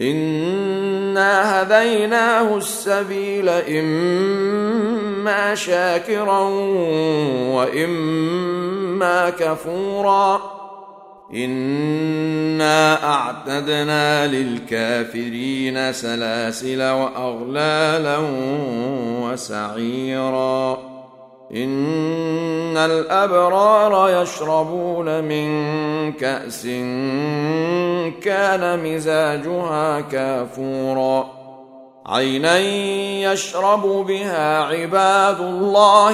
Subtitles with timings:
[0.00, 4.74] انا هديناه السبيل اما
[5.54, 6.38] شاكرا
[7.54, 10.60] واما كفورا
[11.34, 18.18] انا اعتدنا للكافرين سلاسل واغلالا
[19.22, 20.89] وسعيرا
[21.54, 26.62] إن الأبرار يشربون من كأس
[28.22, 31.26] كان مزاجها كافورا.
[32.06, 32.58] عينا
[33.32, 36.12] يشرب بها عباد الله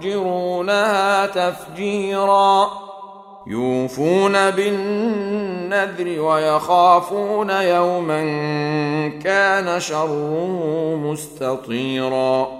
[0.00, 2.70] يفجرونها تفجيرا.
[3.46, 8.22] يوفون بالنذر ويخافون يوما
[9.08, 12.59] كان شره مستطيرا.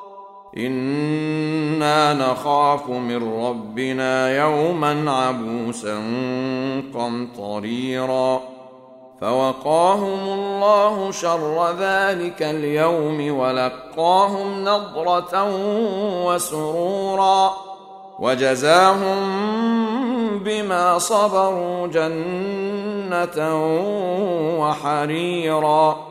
[0.57, 5.95] أنا نخاف من ربنا يوما عبوسا
[6.93, 8.41] قمطريرا
[9.21, 15.49] فوقاهم الله شر ذلك اليوم ولقاهم نضره
[16.25, 17.53] وسرورا
[18.19, 19.19] وجزاهم
[20.39, 23.65] بما صبروا جنه
[24.59, 26.10] وحريرا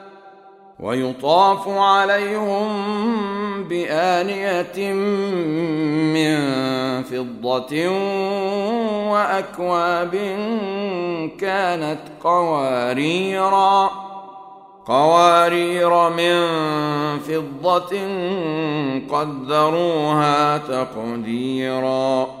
[0.81, 2.67] ويطاف عليهم
[3.63, 4.93] بآنية
[6.13, 6.37] من
[7.03, 7.89] فضة
[9.11, 10.15] وأكواب
[11.39, 13.89] كانت قواريرا
[14.85, 16.47] قوارير من
[17.19, 17.93] فضة
[19.11, 22.40] قدروها تقديرا.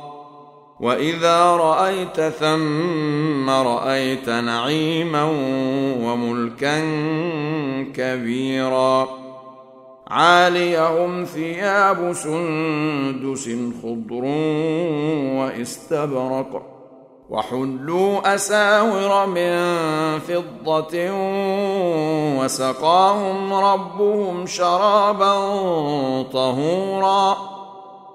[0.81, 5.23] وإذا رأيت ثم رأيت نعيما
[6.03, 6.79] وملكا
[7.93, 9.07] كبيرا.
[10.07, 13.49] عاليهم ثياب سندس
[13.83, 14.23] خضر
[15.37, 16.61] واستبرق.
[17.29, 19.59] وحلوا أساور من
[20.19, 21.11] فضة
[22.39, 25.33] وسقاهم ربهم شرابا
[26.21, 27.60] طهورا.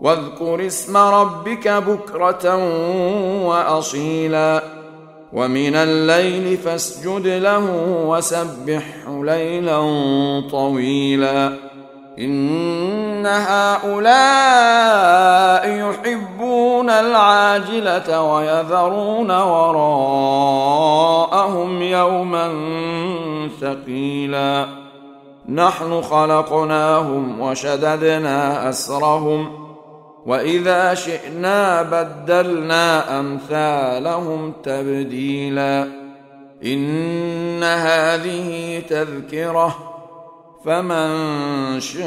[0.00, 2.56] واذكر اسم ربك بكرة
[3.46, 4.62] وأصيلا
[5.32, 7.64] ومن الليل فاسجد له
[8.06, 9.80] وسبحه ليلا
[10.50, 11.52] طويلا
[12.18, 13.98] إن هؤلاء
[15.68, 20.62] يحبون العاجلة ويذرون وراءهم
[21.82, 22.52] يوما
[23.60, 24.66] ثقيلا
[25.48, 29.65] نحن خلقناهم وشددنا أسرهم
[30.26, 35.88] واذا شئنا بدلنا امثالهم تبديلا
[36.64, 39.76] ان هذه تذكره
[40.64, 41.10] فمن
[41.80, 42.06] شاء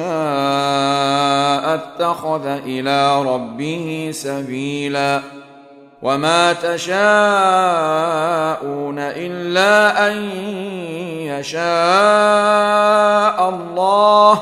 [1.75, 5.21] اتخذ إلى ربه سبيلا
[6.01, 6.99] وما تشاءون
[8.99, 10.17] الا ان
[11.39, 11.59] يشاء
[13.49, 14.41] الله